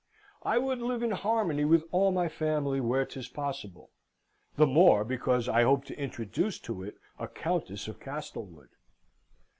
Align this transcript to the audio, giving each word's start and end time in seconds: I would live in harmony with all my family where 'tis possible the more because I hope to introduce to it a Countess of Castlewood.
I 0.41 0.57
would 0.57 0.79
live 0.79 1.03
in 1.03 1.11
harmony 1.11 1.63
with 1.63 1.83
all 1.91 2.11
my 2.11 2.27
family 2.27 2.79
where 2.81 3.05
'tis 3.05 3.27
possible 3.27 3.91
the 4.55 4.65
more 4.65 5.03
because 5.05 5.47
I 5.47 5.61
hope 5.61 5.85
to 5.85 5.99
introduce 6.01 6.57
to 6.61 6.81
it 6.81 6.95
a 7.19 7.27
Countess 7.27 7.87
of 7.87 7.99
Castlewood. 7.99 8.69